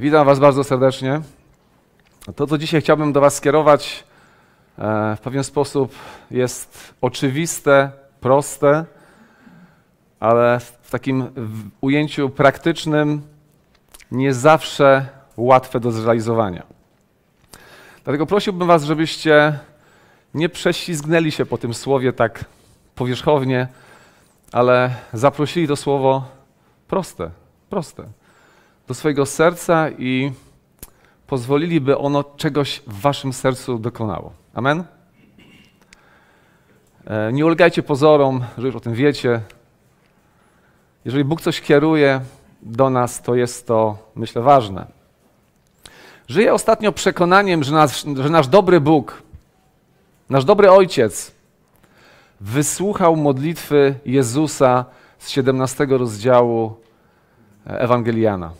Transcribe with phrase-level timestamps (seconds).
[0.00, 1.20] Witam Was bardzo serdecznie.
[2.36, 4.04] To, co dzisiaj chciałbym do Was skierować,
[4.78, 5.94] e, w pewien sposób
[6.30, 8.84] jest oczywiste, proste,
[10.20, 11.26] ale w takim
[11.80, 13.22] ujęciu praktycznym
[14.10, 15.06] nie zawsze
[15.36, 16.62] łatwe do zrealizowania.
[18.04, 19.58] Dlatego prosiłbym Was, żebyście
[20.34, 22.44] nie prześlizgnęli się po tym słowie tak
[22.94, 23.68] powierzchownie,
[24.52, 26.24] ale zaprosili to słowo
[26.88, 27.30] proste,
[27.70, 28.04] proste
[28.88, 30.32] do swojego serca i
[31.26, 34.32] pozwolili, by ono czegoś w waszym sercu dokonało.
[34.54, 34.84] Amen?
[37.06, 39.40] E, nie ulegajcie pozorom, że już o tym wiecie.
[41.04, 42.20] Jeżeli Bóg coś kieruje
[42.62, 44.86] do nas, to jest to, myślę, ważne.
[46.28, 49.22] Żyję ostatnio przekonaniem, że nasz, że nasz dobry Bóg,
[50.30, 51.32] nasz dobry Ojciec
[52.40, 54.84] wysłuchał modlitwy Jezusa
[55.18, 56.74] z 17 rozdziału
[57.64, 58.52] Ewangeliana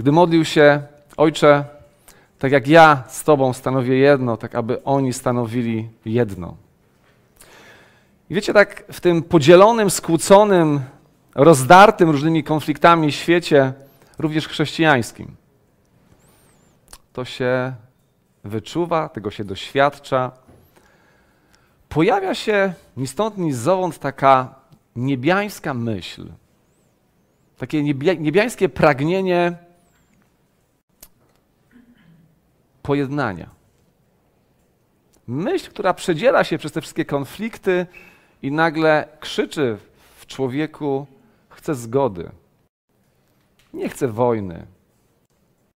[0.00, 0.82] gdy modlił się,
[1.16, 1.64] Ojcze,
[2.38, 6.56] tak jak ja z Tobą stanowię jedno, tak aby oni stanowili jedno.
[8.30, 10.80] I wiecie, tak w tym podzielonym, skłóconym,
[11.34, 13.72] rozdartym różnymi konfliktami świecie,
[14.18, 15.36] również chrześcijańskim,
[17.12, 17.72] to się
[18.44, 20.32] wyczuwa, tego się doświadcza.
[21.88, 24.54] Pojawia się ni stąd, ni zowąd taka
[24.96, 26.26] niebiańska myśl,
[27.58, 27.82] takie
[28.18, 29.69] niebiańskie pragnienie
[32.90, 33.50] pojednania.
[35.26, 37.86] Myśl, która przedziela się przez te wszystkie konflikty
[38.42, 39.78] i nagle krzyczy
[40.16, 41.06] w człowieku:
[41.48, 42.30] Chcę zgody.
[43.74, 44.66] Nie chcę wojny.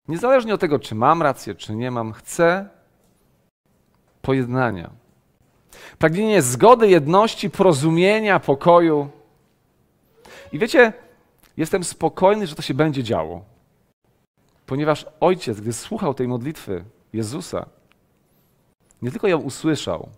[0.07, 2.69] Niezależnie od tego, czy mam rację, czy nie mam, chcę
[4.21, 4.89] pojednania.
[5.99, 9.09] Pragnienie zgody, jedności, porozumienia, pokoju.
[10.51, 10.93] I wiecie,
[11.57, 13.51] jestem spokojny, że to się będzie działo.
[14.65, 17.65] Ponieważ ojciec, gdy słuchał tej modlitwy Jezusa,
[19.01, 20.09] nie tylko ją usłyszał,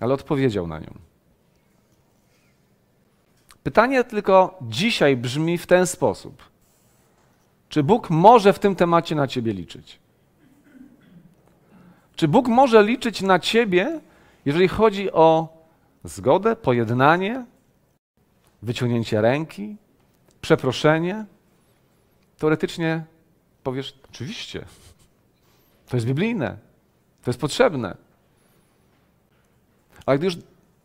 [0.00, 0.94] ale odpowiedział na nią.
[3.62, 6.42] Pytanie tylko dzisiaj brzmi w ten sposób:
[7.68, 9.98] czy Bóg może w tym temacie na ciebie liczyć?
[12.16, 14.00] Czy Bóg może liczyć na ciebie,
[14.44, 15.48] jeżeli chodzi o
[16.04, 17.44] zgodę, pojednanie,
[18.62, 19.76] wyciągnięcie ręki,
[20.40, 21.24] przeproszenie?
[22.40, 23.04] teoretycznie
[23.62, 24.64] powiesz, oczywiście,
[25.90, 26.56] to jest biblijne,
[27.22, 27.96] to jest potrzebne.
[30.06, 30.36] Ale gdy już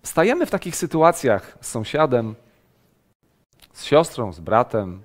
[0.04, 2.36] stajemy w takich sytuacjach z sąsiadem,
[3.74, 5.04] z siostrą, z bratem,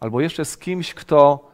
[0.00, 1.50] albo jeszcze z kimś, kto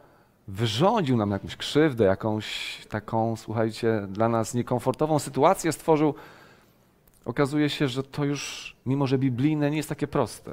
[0.48, 6.14] wyrządził nam jakąś krzywdę, jakąś taką, słuchajcie, dla nas niekomfortową sytuację stworzył,
[7.24, 10.52] okazuje się, że to już, mimo że biblijne, nie jest takie proste.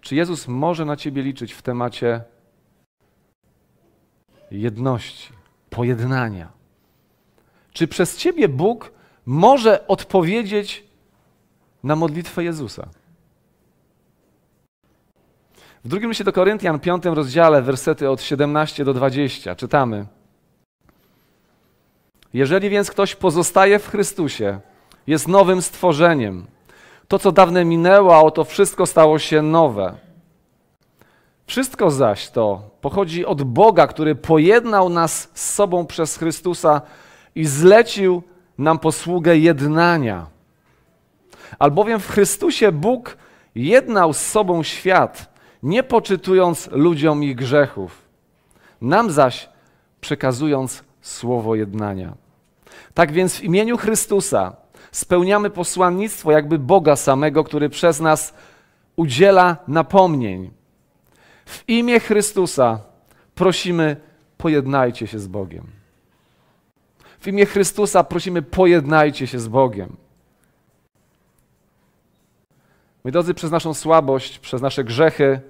[0.00, 2.24] Czy Jezus może na ciebie liczyć w temacie
[4.50, 5.32] jedności,
[5.70, 6.48] pojednania?
[7.72, 8.92] Czy przez ciebie Bóg
[9.26, 10.84] może odpowiedzieć
[11.82, 12.88] na modlitwę Jezusa?
[15.84, 20.06] W drugim liście do Koryntian, piątym rozdziale, wersety od 17 do 20, czytamy.
[22.34, 24.60] Jeżeli więc ktoś pozostaje w Chrystusie,
[25.06, 26.46] jest nowym stworzeniem–
[27.08, 29.94] to, co dawne minęło, a oto wszystko stało się nowe.
[31.48, 36.80] Wszystko zaś to pochodzi od Boga, który pojednał nas z sobą przez Chrystusa
[37.34, 38.22] i zlecił
[38.58, 40.26] nam posługę jednania.
[41.58, 43.16] Albowiem w Chrystusie Bóg
[43.54, 48.02] jednał z sobą świat, nie poczytując ludziom ich grzechów,
[48.80, 49.48] nam zaś
[50.00, 52.14] przekazując słowo jednania.
[52.94, 54.56] Tak więc w imieniu Chrystusa
[54.92, 58.34] spełniamy posłannictwo jakby Boga samego, który przez nas
[58.96, 60.57] udziela napomnień.
[61.48, 62.80] W imię Chrystusa
[63.34, 63.96] prosimy,
[64.38, 65.66] pojednajcie się z Bogiem.
[67.20, 69.96] W imię Chrystusa prosimy, pojednajcie się z Bogiem.
[73.04, 75.40] My drodzy, przez naszą słabość, przez nasze grzechy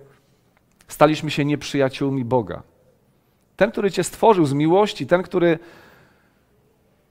[0.88, 2.62] staliśmy się nieprzyjaciółmi Boga.
[3.56, 5.58] Ten, który Cię stworzył z miłości, ten, który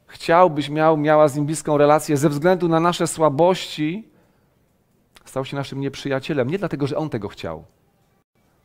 [0.08, 4.08] chciałbyś miał, miała z nim bliską relację, ze względu na nasze słabości,
[5.26, 6.50] stał się naszym nieprzyjacielem.
[6.50, 7.66] Nie dlatego, że on tego chciał,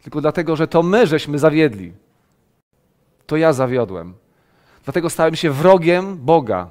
[0.03, 1.93] tylko dlatego, że to my żeśmy zawiedli.
[3.27, 4.15] To ja zawiodłem.
[4.85, 6.71] Dlatego stałem się wrogiem Boga.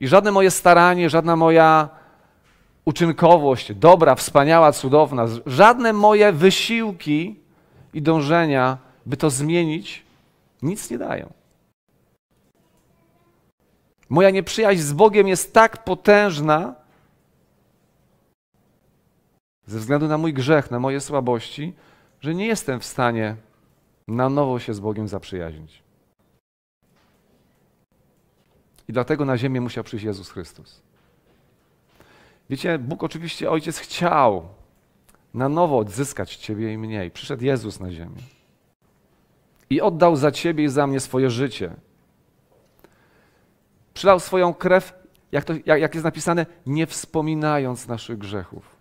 [0.00, 1.88] I żadne moje staranie, żadna moja
[2.84, 7.40] uczynkowość, dobra, wspaniała, cudowna, żadne moje wysiłki
[7.94, 10.02] i dążenia, by to zmienić,
[10.62, 11.32] nic nie dają.
[14.08, 16.74] Moja nieprzyjaźń z Bogiem jest tak potężna,
[19.66, 21.72] ze względu na mój grzech, na moje słabości,
[22.20, 23.36] że nie jestem w stanie
[24.08, 25.82] na nowo się z Bogiem zaprzyjaźnić.
[28.88, 30.82] I dlatego na ziemię musiał przyjść Jezus Chrystus.
[32.50, 34.48] Wiecie, Bóg oczywiście, Ojciec chciał
[35.34, 37.06] na nowo odzyskać Ciebie i mnie.
[37.06, 38.22] I przyszedł Jezus na ziemię.
[39.70, 41.70] I oddał za Ciebie i za mnie swoje życie.
[43.94, 44.94] Przylał swoją krew,
[45.32, 48.73] jak, to, jak, jak jest napisane, nie wspominając naszych grzechów.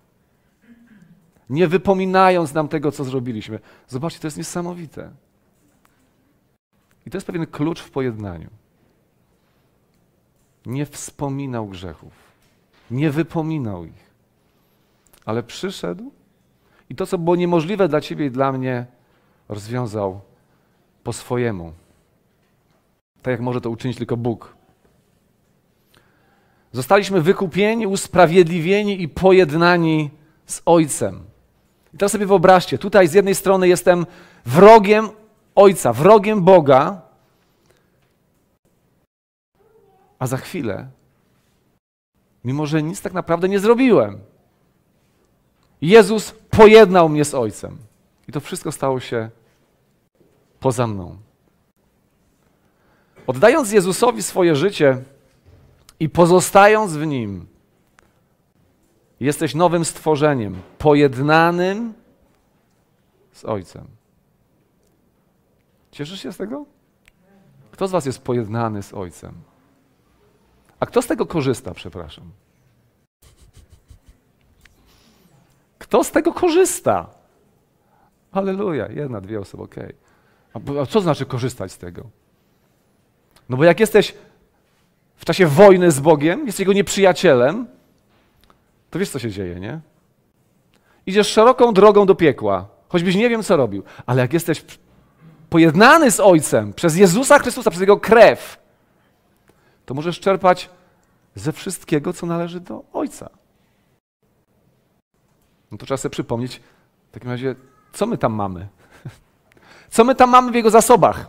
[1.53, 3.59] Nie wypominając nam tego, co zrobiliśmy.
[3.87, 5.11] Zobaczcie, to jest niesamowite.
[7.05, 8.49] I to jest pewien klucz w pojednaniu.
[10.65, 12.13] Nie wspominał grzechów.
[12.91, 14.13] Nie wypominał ich.
[15.25, 16.11] Ale przyszedł
[16.89, 18.85] i to, co było niemożliwe dla ciebie i dla mnie,
[19.49, 20.21] rozwiązał
[21.03, 21.73] po swojemu.
[23.21, 24.55] Tak jak może to uczynić tylko Bóg.
[26.71, 30.09] Zostaliśmy wykupieni, usprawiedliwieni i pojednani
[30.45, 31.32] z Ojcem.
[31.93, 34.05] I teraz sobie wyobraźcie, tutaj z jednej strony jestem
[34.45, 35.09] wrogiem
[35.55, 37.01] Ojca, wrogiem Boga,
[40.19, 40.87] a za chwilę,
[42.43, 44.19] mimo że nic tak naprawdę nie zrobiłem,
[45.81, 47.77] Jezus pojednał mnie z Ojcem.
[48.27, 49.29] I to wszystko stało się
[50.59, 51.17] poza mną.
[53.27, 55.03] Oddając Jezusowi swoje życie
[55.99, 57.47] i pozostając w Nim,
[59.23, 61.93] jesteś nowym stworzeniem, pojednanym
[63.31, 63.87] z Ojcem.
[65.91, 66.65] Cieszysz się z tego?
[67.71, 69.33] Kto z Was jest pojednany z Ojcem?
[70.79, 72.31] A kto z tego korzysta, przepraszam?
[75.79, 77.09] Kto z tego korzysta?
[78.31, 79.93] Halleluja, jedna, dwie osoby, okej.
[80.53, 80.81] Okay.
[80.81, 82.09] A co znaczy korzystać z tego?
[83.49, 84.15] No bo jak jesteś
[85.15, 87.67] w czasie wojny z Bogiem, jesteś Jego nieprzyjacielem,
[88.93, 89.79] to wiesz, co się dzieje, nie?
[91.05, 94.65] Idziesz szeroką drogą do piekła, choćbyś nie wiem, co robił, ale jak jesteś
[95.49, 98.57] pojednany z Ojcem przez Jezusa Chrystusa, przez Jego krew,
[99.85, 100.69] to możesz czerpać
[101.35, 103.29] ze wszystkiego, co należy do Ojca.
[105.71, 106.61] No to trzeba sobie przypomnieć
[107.09, 107.55] w takim razie,
[107.93, 108.67] co my tam mamy?
[109.89, 111.25] Co my tam mamy w Jego zasobach?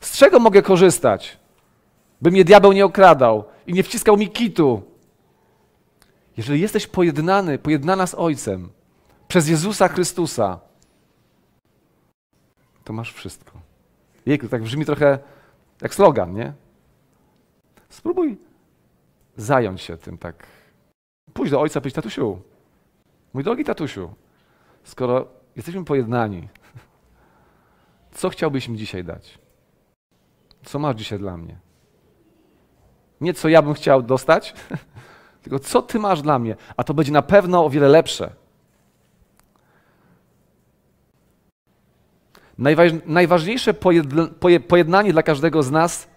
[0.00, 1.39] Z czego mogę korzystać,
[2.22, 4.82] by mnie diabeł nie okradał i nie wciskał mi kitu?
[6.36, 8.70] Jeżeli jesteś pojednany, pojednana z Ojcem
[9.28, 10.60] przez Jezusa Chrystusa,
[12.84, 13.60] to masz wszystko.
[14.26, 15.18] Jejku, tak brzmi trochę
[15.82, 16.52] jak slogan, nie?
[17.88, 18.38] Spróbuj
[19.36, 20.46] zająć się tym tak.
[21.32, 22.40] Pójdź do ojca, pójdź tatusiu.
[23.32, 24.14] Mój drogi tatusiu,
[24.84, 25.26] skoro
[25.56, 26.48] jesteśmy pojednani,
[28.12, 29.38] co chciałbyś mi dzisiaj dać?
[30.64, 31.58] Co masz dzisiaj dla mnie?
[33.20, 34.54] Nie co ja bym chciał dostać,
[35.42, 38.30] tylko co ty masz dla mnie, a to będzie na pewno o wiele lepsze.
[43.06, 43.74] Najważniejsze
[44.68, 46.08] pojednanie dla każdego z nas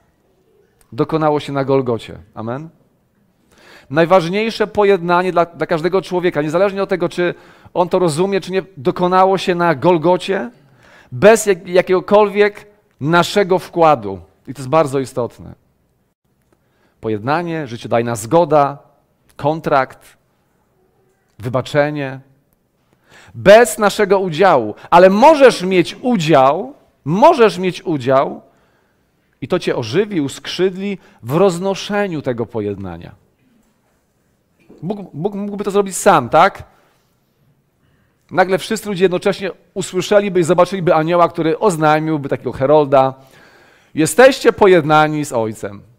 [0.92, 2.20] dokonało się na Golgocie.
[2.34, 2.70] Amen?
[3.90, 7.34] Najważniejsze pojednanie dla, dla każdego człowieka, niezależnie od tego, czy
[7.74, 10.52] on to rozumie, czy nie, dokonało się na Golgocie
[11.12, 12.68] bez jak, jakiegokolwiek
[13.02, 14.20] naszego wkładu.
[14.48, 15.63] I to jest bardzo istotne.
[17.04, 18.78] Pojednanie, życiodajna zgoda,
[19.36, 20.18] kontrakt,
[21.40, 22.20] wybaczenie.
[23.36, 26.74] Bez naszego udziału, ale możesz mieć udział,
[27.06, 28.42] możesz mieć udział
[29.42, 33.16] i to cię ożywi, uskrzydli w roznoszeniu tego pojednania.
[34.82, 36.64] Bóg, Bóg mógłby to zrobić sam, tak?
[38.32, 43.14] Nagle wszyscy ludzie jednocześnie usłyszeliby i zobaczyliby anioła, który oznajmiłby takiego herolda.
[43.96, 45.93] Jesteście pojednani z Ojcem.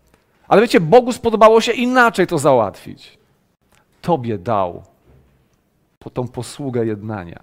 [0.48, 3.18] Ale wiecie, Bogu spodobało się inaczej to załatwić.
[4.02, 4.82] Tobie dał
[5.98, 7.42] po tą posługę jednania.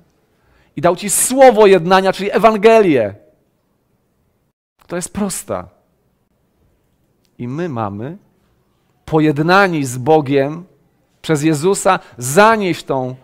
[0.76, 3.16] I dał ci słowo jednania, czyli Ewangelię.
[4.88, 5.70] To jest prosta.
[7.38, 8.18] I my mamy,
[9.06, 10.66] pojednani z Bogiem
[11.22, 13.16] przez Jezusa, zanieść tą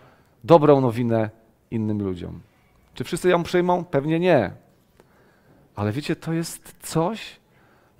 [0.44, 1.30] dobrą nowinę
[1.70, 2.40] innym ludziom.
[2.94, 3.84] Czy wszyscy ją przyjmą?
[3.84, 4.50] Pewnie nie.
[5.76, 7.37] Ale wiecie, to jest coś,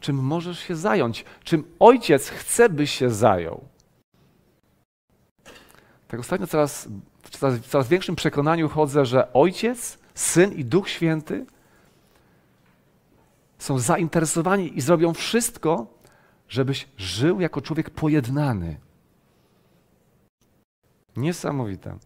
[0.00, 3.64] czym możesz się zająć, czym ojciec chce, byś się zajął.
[6.09, 6.88] Tak ostatnio coraz,
[7.23, 11.47] w coraz, coraz większym przekonaniu chodzę, że ojciec, syn i duch święty
[13.59, 15.87] są zainteresowani i zrobią wszystko,
[16.49, 18.81] żebyś żył jako człowiek pojednany.
[21.17, 21.99] Niesamowite.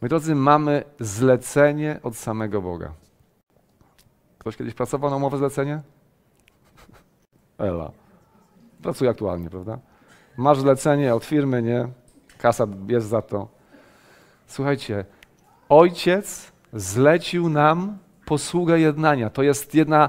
[0.00, 2.92] Moi drodzy, mamy zlecenie od samego Boga.
[4.38, 5.80] Ktoś kiedyś pracował na umowę zlecenie?
[7.58, 7.90] Ela.
[8.82, 9.78] Pracuję aktualnie, prawda?
[10.36, 11.88] Masz zlecenie od firmy, nie?
[12.38, 13.48] Kasa jest za to.
[14.46, 15.04] Słuchajcie,
[15.68, 19.30] ojciec zlecił nam posługę jednania.
[19.30, 20.08] To jest jedna,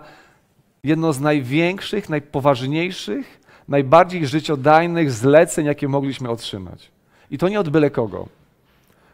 [0.84, 6.92] jedno z największych, najpoważniejszych, najbardziej życiodajnych zleceń, jakie mogliśmy otrzymać.
[7.32, 8.28] I to nie od byle kogo.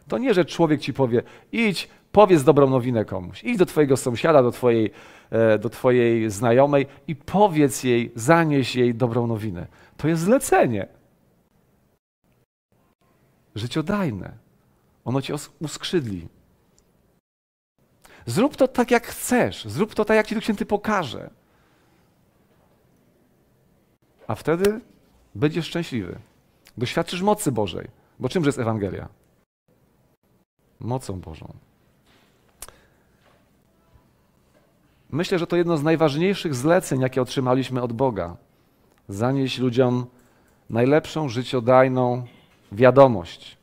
[0.08, 3.44] To nie, że człowiek ci powie, idź, powiedz dobrą nowinę komuś.
[3.44, 4.92] Idź do twojego sąsiada, do twojej,
[5.30, 9.68] e, do twojej znajomej i powiedz jej, zanieś jej dobrą nowinę.
[9.98, 10.88] To jest zlecenie.
[13.56, 14.38] Życiodajne.
[15.06, 16.28] Ono cię uskrzydli.
[18.26, 19.66] Zrób to tak, jak chcesz.
[19.66, 21.30] Zrób to tak, jak ci Duch Święty pokaże.
[24.28, 24.82] A wtedy
[25.36, 26.20] będziesz szczęśliwy.
[26.78, 27.88] Doświadczysz mocy Bożej.
[28.20, 29.10] Bo czymże jest Ewangelia?
[30.84, 31.54] Mocą Bożą.
[35.12, 38.38] Myślę, że to jedno z najważniejszych zleceń, jakie otrzymaliśmy od Boga.
[39.08, 40.06] Zanieść ludziom
[40.70, 42.25] najlepszą, życiodajną
[42.72, 43.58] wiadomość,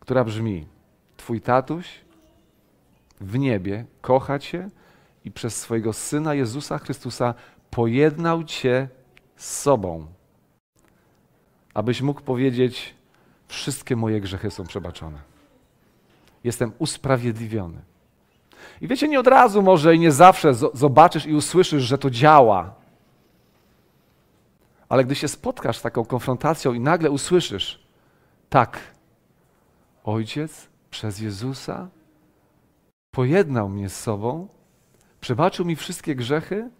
[0.00, 0.66] która brzmi:
[1.16, 2.00] Twój tatuś
[3.20, 4.68] w niebie kocha Cię
[5.24, 7.34] i przez swojego Syna Jezusa Chrystusa
[7.70, 8.88] pojednał Cię
[9.36, 10.06] z sobą,
[11.74, 12.94] abyś mógł powiedzieć:
[13.54, 15.18] Wszystkie moje grzechy są przebaczone.
[16.44, 17.80] Jestem usprawiedliwiony.
[18.80, 22.74] I wiecie, nie od razu może i nie zawsze zobaczysz i usłyszysz, że to działa.
[24.88, 27.84] Ale gdy się spotkasz z taką konfrontacją i nagle usłyszysz,
[28.48, 28.80] tak,
[30.04, 31.88] Ojciec przez Jezusa
[33.10, 34.48] pojednał mnie z sobą,
[35.20, 36.70] przebaczył mi wszystkie grzechy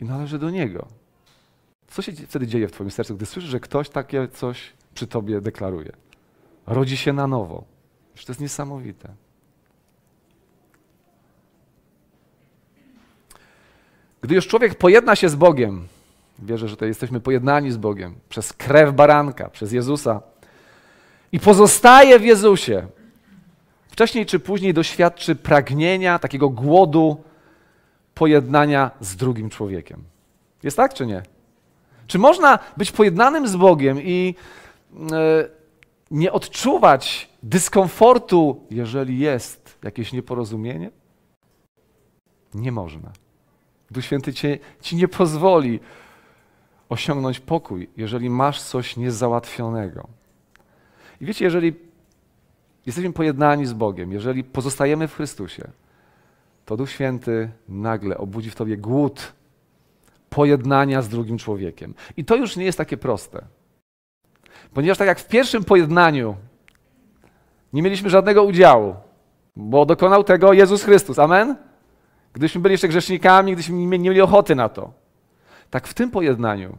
[0.00, 0.86] i należy do Niego.
[1.86, 5.40] Co się wtedy dzieje w Twoim sercu, gdy słyszysz, że ktoś takie coś przy Tobie
[5.40, 5.92] deklaruje?
[6.66, 7.64] Rodzi się na nowo.
[8.14, 9.08] To jest niesamowite.
[14.22, 15.86] Gdy już człowiek pojedna się z Bogiem,
[16.38, 20.22] wierzę, że to jesteśmy pojednani z Bogiem przez krew baranka, przez Jezusa
[21.32, 22.86] i pozostaje w Jezusie,
[23.88, 27.22] wcześniej czy później doświadczy pragnienia, takiego głodu
[28.14, 30.04] pojednania z drugim człowiekiem.
[30.62, 31.22] Jest tak czy nie?
[32.06, 34.34] Czy można być pojednanym z Bogiem i
[36.10, 40.90] nie odczuwać dyskomfortu, jeżeli jest jakieś nieporozumienie?
[42.54, 43.12] Nie można.
[43.90, 44.32] Duch Święty
[44.80, 45.80] ci nie pozwoli
[46.88, 50.08] osiągnąć pokój, jeżeli masz coś niezałatwionego.
[51.20, 51.74] I wiecie, jeżeli
[52.86, 55.70] jesteśmy pojednani z Bogiem, jeżeli pozostajemy w Chrystusie,
[56.64, 59.32] to Duch Święty nagle obudzi w tobie głód
[60.30, 61.94] pojednania z drugim człowiekiem.
[62.16, 63.44] I to już nie jest takie proste.
[64.74, 66.36] Ponieważ tak jak w pierwszym pojednaniu
[67.72, 68.94] nie mieliśmy żadnego udziału,
[69.56, 71.18] bo dokonał tego Jezus Chrystus.
[71.18, 71.56] Amen?
[72.32, 74.92] Gdyśmy byli jeszcze grzesznikami, gdyśmy nie mieli ochoty na to.
[75.70, 76.78] Tak w tym pojednaniu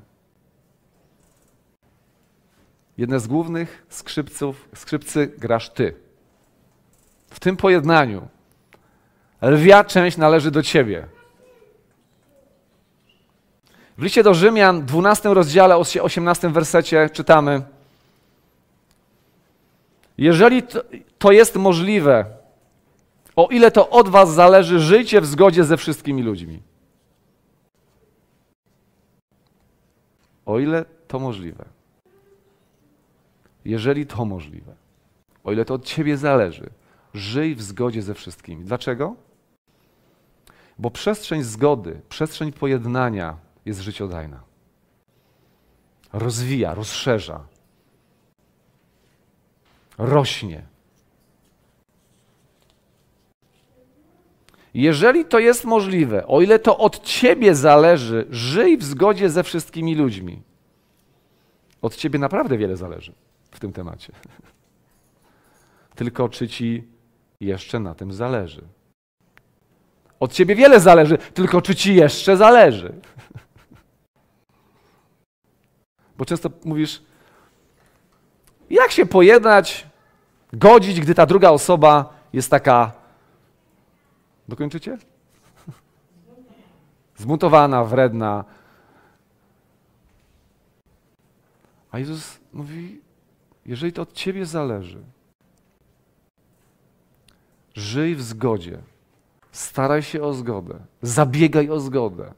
[2.98, 5.96] jedne z głównych skrzypców, skrzypcy grasz ty.
[7.30, 8.28] W tym pojednaniu
[9.42, 11.08] lwia część należy do ciebie.
[13.98, 17.62] W liście do Rzymian, 12 rozdziale, 18 wersecie czytamy:
[20.18, 20.64] Jeżeli
[21.18, 22.26] to, jest możliwe,
[23.36, 26.60] o ile to od was zależy, żyjcie w zgodzie ze wszystkimi ludźmi.
[30.46, 31.66] O ile to możliwe
[33.66, 34.76] jeżeli to możliwe,
[35.44, 36.70] o ile to od ciebie zależy,
[37.14, 38.64] żyj w zgodzie ze wszystkimi.
[38.64, 39.16] Dlaczego?
[40.80, 44.44] Bo przestrzeń zgody, przestrzeń pojednania jest życiodajna.
[46.14, 47.44] Rozwija, rozszerza,
[49.98, 50.64] rośnie.
[54.76, 59.96] Jeżeli to jest możliwe, o ile to od ciebie zależy, żyj w zgodzie ze wszystkimi
[59.96, 60.42] ludźmi.
[61.82, 63.14] Od ciebie naprawdę wiele zależy
[63.52, 64.14] w tym temacie.
[65.96, 66.88] Tylko czy ci
[67.40, 68.62] jeszcze na tym zależy?
[70.20, 72.94] Od ciebie wiele zależy, tylko czy ci jeszcze zależy?
[76.18, 77.04] Bo często mówisz,
[78.76, 79.88] jak się pojednać,
[80.54, 82.92] godzić, gdy ta druga osoba jest taka.
[84.48, 84.98] Dokończycie?
[87.18, 88.46] Zmutowana, wredna.
[91.92, 93.02] A Jezus mówi:
[93.66, 95.04] jeżeli to od Ciebie zależy,
[97.74, 98.78] żyj w zgodzie.
[99.52, 100.80] Staraj się o zgodę.
[101.02, 102.34] Zabiegaj o zgodę.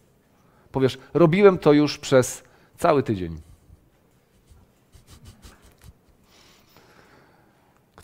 [0.71, 2.43] Powiesz, robiłem to już przez
[2.77, 3.46] cały tydzień.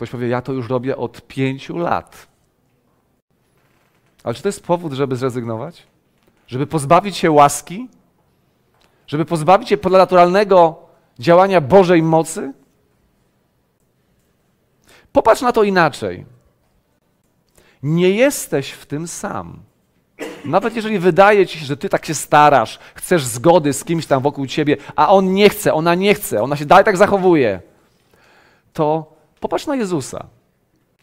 [0.03, 2.27] Ktoś powie, ja to już robię od pięciu lat.
[4.23, 5.83] Ale czy to jest powód, żeby zrezygnować?
[6.47, 7.89] Żeby pozbawić się łaski?
[9.07, 10.85] Żeby pozbawić się ponadnaturalnego
[11.19, 12.53] działania Bożej mocy?
[15.11, 16.25] Popatrz na to inaczej.
[17.83, 19.59] Nie jesteś w tym sam.
[20.45, 24.21] Nawet jeżeli wydaje ci się, że ty tak się starasz, chcesz zgody z kimś tam
[24.21, 27.61] wokół ciebie, a on nie chce, ona nie chce, ona się dalej tak zachowuje,
[28.73, 29.12] to
[29.43, 30.27] popatrz na Jezusa.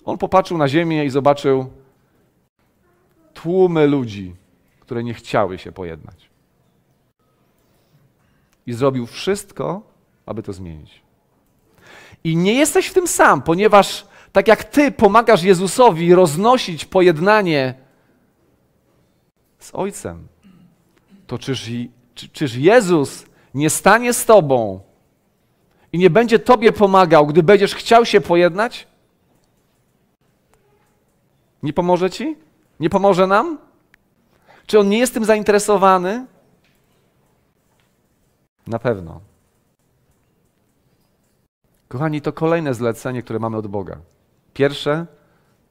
[0.05, 1.71] On popatrzył na ziemię i zobaczył
[3.35, 4.35] tłumy ludzi,
[4.81, 6.31] które nie chciały się pojednać.
[8.67, 9.83] I zrobił wszystko,
[10.27, 11.03] aby to zmienić.
[12.25, 17.75] I nie jesteś w tym sam, ponieważ tak jak ty pomagasz Jezusowi roznosić pojednanie
[19.59, 20.29] z Ojcem,
[21.27, 21.71] to czyż,
[22.15, 24.90] czy, czyż Jezus nie stanie z tobą
[25.93, 28.87] i nie będzie tobie pomagał, gdy będziesz chciał się pojednać?
[31.63, 32.37] Nie pomoże ci?
[32.81, 33.59] Nie pomoże nam?
[34.67, 36.27] Czy on nie jest tym zainteresowany?
[38.67, 39.21] Na pewno.
[41.89, 43.99] Kochani, to kolejne zlecenie, które mamy od Boga.
[44.55, 45.07] Pierwsze,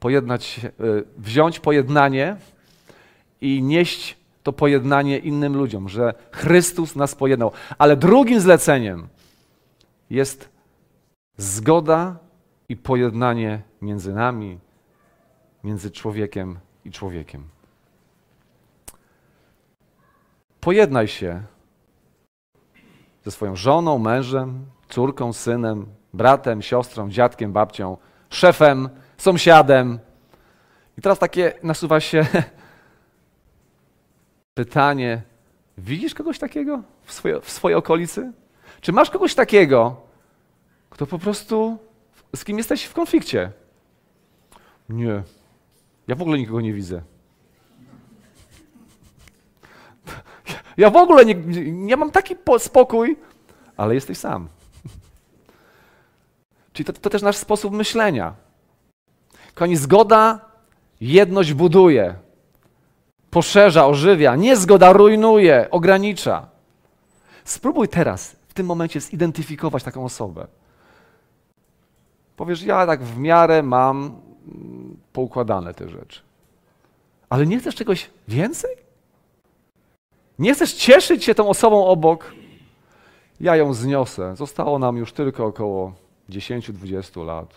[0.00, 0.70] pojednać, e,
[1.18, 2.36] wziąć pojednanie
[3.40, 7.52] i nieść to pojednanie innym ludziom, że Chrystus nas pojednał.
[7.78, 9.08] Ale drugim zleceniem
[10.10, 10.48] jest
[11.36, 12.18] zgoda
[12.68, 14.58] i pojednanie między nami,
[15.64, 17.44] między człowiekiem i człowiekiem.
[20.60, 21.42] Pojednaj się
[23.24, 27.96] ze swoją żoną, mężem, córką, synem, bratem, siostrą, dziadkiem, babcią,
[28.30, 29.98] szefem, sąsiadem.
[30.98, 32.26] I teraz takie nasuwa się
[34.54, 35.22] pytanie:
[35.78, 38.32] widzisz kogoś takiego w, swoje, w swojej okolicy?
[38.80, 39.96] Czy masz kogoś takiego,
[40.90, 41.78] kto po prostu
[42.36, 43.52] z kim jesteś w konflikcie?
[44.88, 45.22] Nie,
[46.08, 47.02] ja w ogóle nikogo nie widzę.
[50.76, 51.34] Ja w ogóle nie,
[51.72, 53.16] nie mam taki spokój,
[53.76, 54.48] ale jesteś sam.
[56.72, 58.34] Czyli to, to też nasz sposób myślenia.
[59.54, 60.40] Kochani, zgoda
[61.00, 62.14] jedność buduje,
[63.30, 64.36] poszerza, ożywia.
[64.36, 66.48] Niezgoda rujnuje, ogranicza.
[67.44, 70.46] Spróbuj teraz, w tym momencie, zidentyfikować taką osobę.
[72.36, 74.20] Powiesz, ja tak w miarę mam
[75.12, 76.20] poukładane te rzeczy.
[77.28, 78.70] Ale nie chcesz czegoś więcej?
[80.38, 82.34] Nie chcesz cieszyć się tą osobą obok?
[83.40, 84.36] Ja ją zniosę.
[84.36, 85.92] Zostało nam już tylko około
[86.30, 87.54] 10-20 lat.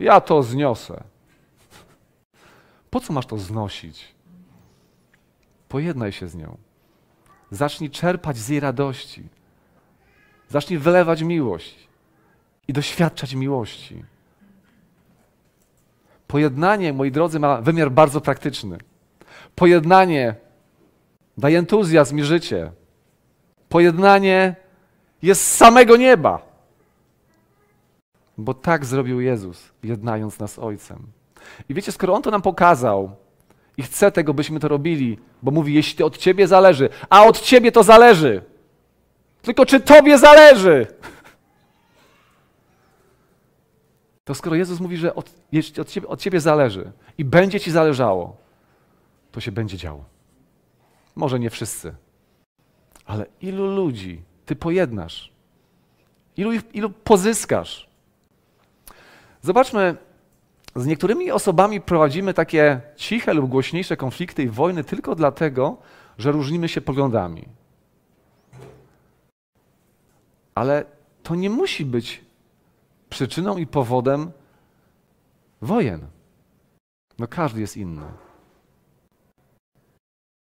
[0.00, 1.04] Ja to zniosę.
[2.90, 4.14] Po co masz to znosić?
[5.68, 6.56] Pojednaj się z nią.
[7.50, 9.22] Zacznij czerpać z jej radości.
[10.48, 11.88] Zacznij wylewać miłość
[12.68, 14.04] i doświadczać miłości.
[16.26, 18.78] Pojednanie, moi drodzy, ma wymiar bardzo praktyczny.
[19.54, 20.34] Pojednanie
[21.38, 22.72] daje entuzjazm i życie.
[23.68, 24.56] Pojednanie
[25.22, 26.46] jest z samego nieba.
[28.38, 31.06] Bo tak zrobił Jezus, jednając nas Ojcem.
[31.68, 33.16] I wiecie, skoro On to nam pokazał
[33.76, 37.72] i chce tego, byśmy to robili, bo mówi, jeśli od Ciebie zależy, a od Ciebie
[37.72, 38.42] to zależy.
[39.42, 40.86] Tylko czy Tobie zależy?
[44.24, 47.70] To skoro Jezus mówi, że od, jeśli od ciebie, od ciebie zależy i będzie Ci
[47.70, 48.36] zależało,
[49.32, 50.04] to się będzie działo.
[51.16, 51.94] Może nie wszyscy,
[53.04, 55.32] ale ilu ludzi Ty pojednasz?
[56.36, 57.88] Ilu, ilu pozyskasz?
[59.42, 59.96] Zobaczmy,
[60.76, 65.76] z niektórymi osobami prowadzimy takie ciche lub głośniejsze konflikty i wojny tylko dlatego,
[66.18, 67.48] że różnimy się poglądami.
[70.54, 70.84] Ale
[71.22, 72.24] to nie musi być
[73.08, 74.30] przyczyną i powodem
[75.62, 76.06] wojen.
[77.18, 78.06] No każdy jest inny.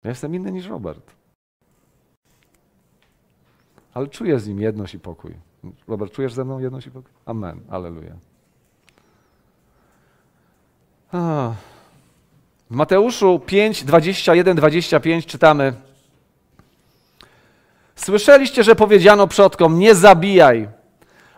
[0.04, 1.16] Ja jestem inny niż Robert.
[3.94, 5.36] Ale czuję z nim jedność i pokój.
[5.88, 7.12] Robert, czujesz ze mną jedność i pokój?
[7.26, 7.62] Amen.
[7.70, 8.16] Aleluja.
[11.14, 15.74] W Mateuszu 5, 21, 25 czytamy
[17.98, 20.68] Słyszeliście, że powiedziano przodkom, nie zabijaj,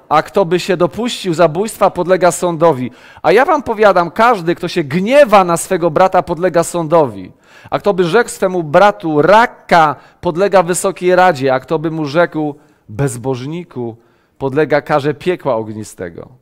[0.09, 2.91] a kto by się dopuścił zabójstwa, podlega sądowi.
[3.21, 7.31] A ja wam powiadam, każdy, kto się gniewa na swego brata, podlega sądowi.
[7.69, 12.55] A kto by rzekł swemu bratu raka, podlega wysokiej radzie, a kto by mu rzekł
[12.89, 13.97] bezbożniku,
[14.37, 16.38] podlega karze piekła ognistego.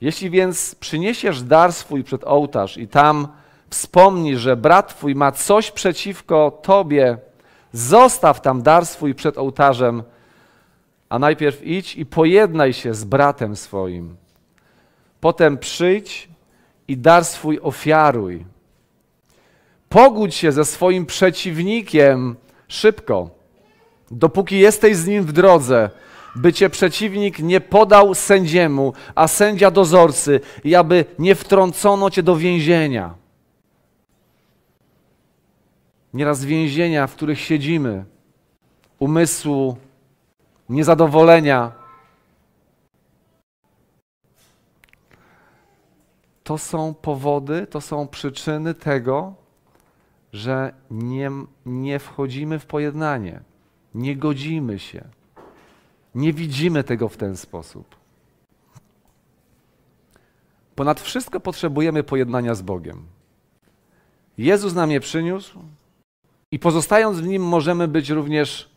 [0.00, 3.28] Jeśli więc przyniesiesz dar swój przed ołtarz i tam
[3.70, 7.18] wspomnisz, że brat twój ma coś przeciwko tobie,
[7.72, 10.02] zostaw tam dar swój przed ołtarzem,
[11.08, 14.16] a najpierw idź i pojednaj się z bratem swoim.
[15.20, 16.28] Potem przyjdź
[16.88, 18.46] i dar swój ofiaruj.
[19.88, 22.36] Pogódź się ze swoim przeciwnikiem
[22.68, 23.30] szybko,
[24.10, 25.90] dopóki jesteś z nim w drodze,
[26.36, 32.36] by cię przeciwnik nie podał sędziemu, a sędzia dozorcy, i aby nie wtrącono cię do
[32.36, 33.14] więzienia.
[36.14, 38.04] Nieraz więzienia, w których siedzimy,
[38.98, 39.76] umysłu,
[40.68, 41.72] niezadowolenia.
[46.44, 49.34] To są powody, to są przyczyny tego,
[50.32, 51.30] że nie,
[51.66, 53.40] nie wchodzimy w pojednanie,
[53.94, 55.04] nie godzimy się,
[56.14, 57.96] nie widzimy tego w ten sposób.
[60.74, 63.06] Ponad wszystko potrzebujemy pojednania z Bogiem.
[64.38, 65.62] Jezus nam je przyniósł
[66.50, 68.70] i pozostając w Nim możemy być również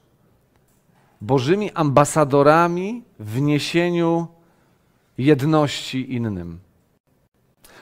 [1.22, 4.28] Bożymi ambasadorami w niesieniu
[5.18, 6.60] jedności innym.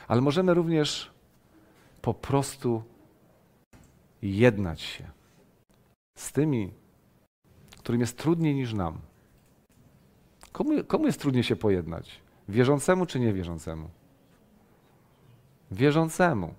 [0.07, 1.11] Ale możemy również
[2.01, 2.83] po prostu
[4.21, 5.03] jednać się
[6.17, 6.71] z tymi,
[7.77, 8.97] którym jest trudniej niż nam.
[10.51, 12.19] Komu, komu jest trudniej się pojednać?
[12.49, 13.89] Wierzącemu czy niewierzącemu?
[15.71, 16.53] Wierzącemu.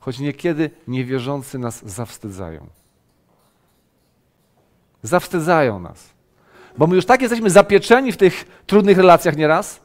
[0.00, 2.66] Choć niekiedy niewierzący nas zawstydzają.
[5.02, 6.10] Zawstydzają nas.
[6.78, 9.80] Bo my już tak jesteśmy zapieczeni w tych trudnych relacjach nieraz,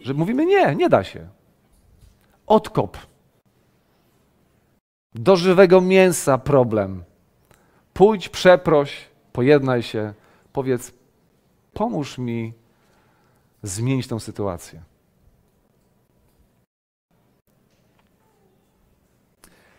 [0.00, 1.28] że mówimy nie, nie da się.
[2.46, 2.98] Odkop.
[5.14, 7.04] Do żywego mięsa problem.
[7.94, 10.14] Pójdź, przeproś, pojednaj się,
[10.52, 10.92] powiedz,
[11.74, 12.52] pomóż mi
[13.62, 14.82] zmienić tą sytuację.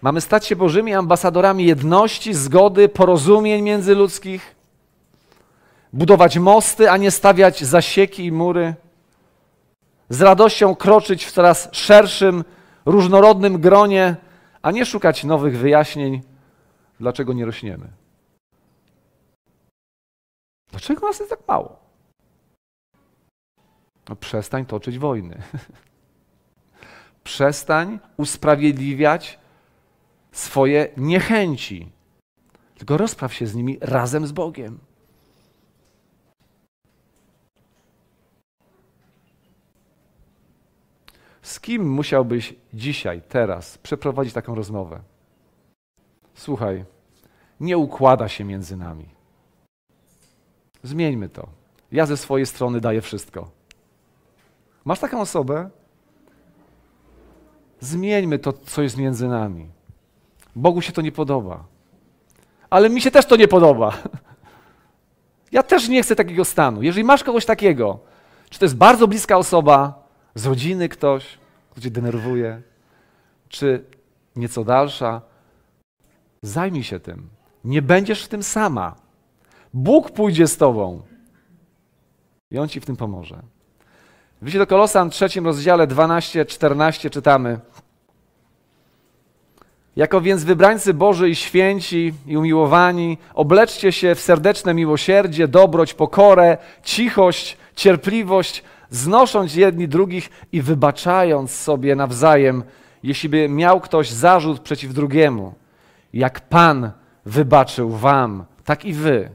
[0.01, 4.55] Mamy stać się Bożymi ambasadorami jedności, zgody, porozumień międzyludzkich,
[5.93, 8.75] budować mosty, a nie stawiać zasieki i mury,
[10.09, 12.43] z radością kroczyć w coraz szerszym,
[12.85, 14.15] różnorodnym gronie,
[14.61, 16.21] a nie szukać nowych wyjaśnień,
[16.99, 18.02] dlaczego nie rośniemy.
[20.73, 21.79] Dlaczego nas jest tak mało?
[24.09, 25.41] No przestań toczyć wojny.
[27.23, 29.39] przestań usprawiedliwiać
[30.31, 31.91] swoje niechęci,
[32.77, 34.79] tylko rozpraw się z nimi razem z Bogiem.
[41.41, 45.01] Z kim musiałbyś dzisiaj, teraz przeprowadzić taką rozmowę?
[46.33, 46.85] Słuchaj,
[47.59, 49.12] nie układa się między nami.
[50.83, 51.47] Zmieńmy to.
[51.91, 53.49] Ja ze swojej strony daję wszystko.
[54.85, 55.69] Masz taką osobę?
[57.79, 59.69] Zmieńmy to, co jest między nami.
[60.55, 61.63] Bogu się to nie podoba.
[62.69, 63.97] Ale mi się też to nie podoba.
[65.51, 66.83] Ja też nie chcę takiego stanu.
[66.83, 67.99] Jeżeli masz kogoś takiego,
[68.49, 70.03] czy to jest bardzo bliska osoba,
[70.35, 71.37] z rodziny ktoś,
[71.71, 72.61] kto cię denerwuje,
[73.49, 73.85] czy
[74.35, 75.21] nieco dalsza,
[76.41, 77.29] zajmij się tym.
[77.63, 79.02] Nie będziesz w tym sama.
[79.73, 81.01] Bóg pójdzie z tobą
[82.51, 83.41] i On ci w tym pomoże.
[84.41, 87.59] W liście do Kolosan, trzecim rozdziale 12-14 czytamy
[89.95, 96.57] jako więc wybrańcy Boży i święci i umiłowani, obleczcie się w serdeczne miłosierdzie, dobroć, pokorę,
[96.83, 102.63] cichość, cierpliwość, znosząc jedni drugich i wybaczając sobie nawzajem,
[103.03, 105.53] jeśli by miał ktoś zarzut przeciw drugiemu.
[106.13, 106.91] Jak Pan
[107.25, 109.29] wybaczył wam, tak i wy.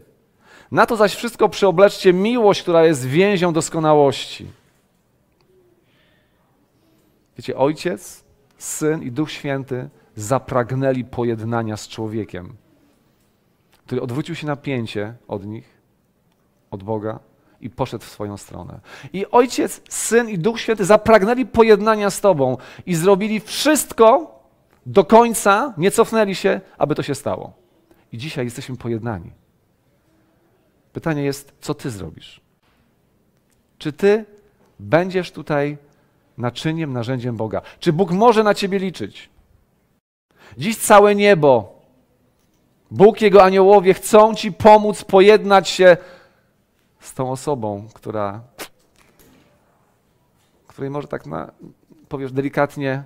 [0.70, 4.46] Na to zaś wszystko przyobleczcie miłość, która jest więzią doskonałości.
[7.36, 8.24] Wiecie, Ojciec,
[8.58, 12.56] Syn i Duch Święty zapragnęli pojednania z człowiekiem,
[13.86, 15.78] który odwrócił się napięcie od nich,
[16.70, 17.18] od Boga
[17.60, 18.80] i poszedł w swoją stronę.
[19.12, 24.38] I Ojciec, Syn i Duch Święty zapragnęli pojednania z Tobą i zrobili wszystko
[24.86, 27.52] do końca, nie cofnęli się, aby to się stało.
[28.12, 29.30] I dzisiaj jesteśmy pojednani.
[30.92, 32.40] Pytanie jest, co Ty zrobisz?
[33.78, 34.24] Czy Ty
[34.80, 35.78] będziesz tutaj
[36.38, 37.62] naczyniem, narzędziem Boga?
[37.80, 39.30] Czy Bóg może na Ciebie liczyć?
[40.58, 41.78] Dziś całe niebo,
[42.90, 45.96] Bóg, Jego aniołowie chcą Ci pomóc pojednać się
[47.00, 48.40] z tą osobą, która,
[50.66, 51.52] której może tak na,
[52.08, 53.04] powiesz delikatnie,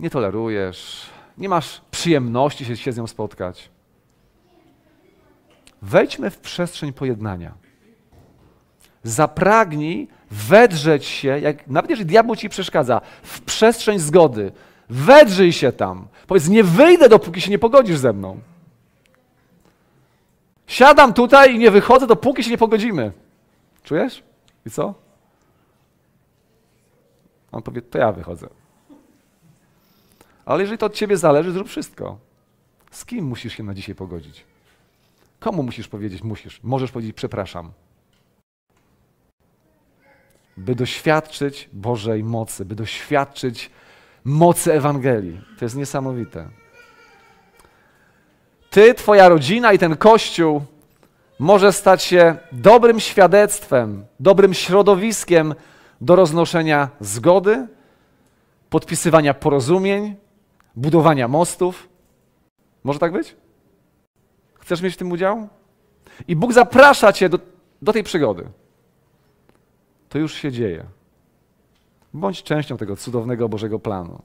[0.00, 3.70] nie tolerujesz, nie masz przyjemności się, się z nią spotkać.
[5.82, 7.52] Wejdźmy w przestrzeń pojednania.
[9.02, 14.52] Zapragnij wedrzeć się, jak, nawet jeżeli diabeł ci przeszkadza, w przestrzeń zgody,
[14.92, 16.08] Wedrzyj się tam.
[16.26, 18.40] Powiedz, nie wyjdę, dopóki się nie pogodzisz ze mną.
[20.66, 23.12] Siadam tutaj i nie wychodzę, dopóki się nie pogodzimy.
[23.84, 24.22] Czujesz?
[24.66, 24.94] I co?
[27.52, 28.48] On powie, to ja wychodzę.
[30.44, 32.18] Ale jeżeli to od ciebie zależy, zrób wszystko.
[32.90, 34.44] Z kim musisz się na dzisiaj pogodzić?
[35.42, 36.60] Komu musisz powiedzieć musisz?
[36.62, 37.72] Możesz powiedzieć przepraszam.
[40.56, 43.70] By doświadczyć Bożej mocy, by doświadczyć
[44.24, 45.40] mocy Ewangelii.
[45.58, 46.48] To jest niesamowite.
[48.70, 50.62] Ty, Twoja rodzina i ten Kościół
[51.38, 55.54] może stać się dobrym świadectwem, dobrym środowiskiem
[56.00, 57.66] do roznoszenia zgody,
[58.70, 60.16] podpisywania porozumień,
[60.76, 61.88] budowania mostów.
[62.84, 63.41] Może tak być?
[64.72, 65.48] Chcesz mieć w tym udział?
[66.28, 67.38] I Bóg zaprasza Cię do,
[67.82, 68.48] do tej przygody.
[70.08, 70.84] To już się dzieje.
[72.14, 74.22] Bądź częścią tego cudownego Bożego planu.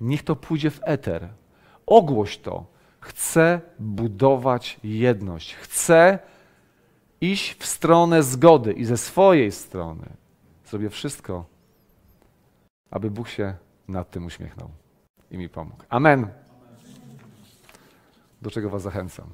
[0.00, 1.28] Niech to pójdzie w eter.
[1.86, 2.64] Ogłoś to.
[3.00, 5.54] Chcę budować jedność.
[5.54, 6.18] Chcę
[7.20, 10.06] iść w stronę zgody i ze swojej strony
[10.66, 11.44] zrobię wszystko,
[12.90, 13.54] aby Bóg się
[13.88, 14.70] nad tym uśmiechnął
[15.30, 15.82] i mi pomógł.
[15.88, 16.45] Amen.
[18.46, 19.26] Do czego Was zachęcam.